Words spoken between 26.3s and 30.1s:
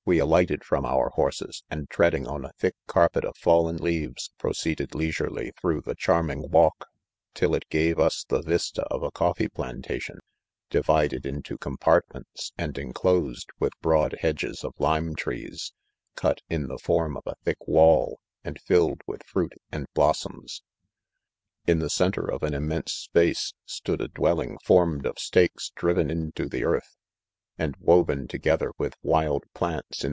the earth, and woven together with wild plants, in